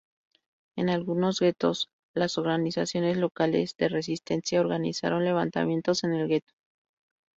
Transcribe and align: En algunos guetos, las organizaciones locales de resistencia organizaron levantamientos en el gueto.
En 0.75 0.89
algunos 0.89 1.39
guetos, 1.41 1.91
las 2.15 2.39
organizaciones 2.39 3.17
locales 3.17 3.75
de 3.77 3.87
resistencia 3.87 4.59
organizaron 4.59 5.23
levantamientos 5.23 6.03
en 6.03 6.13
el 6.15 6.27
gueto. 6.27 6.55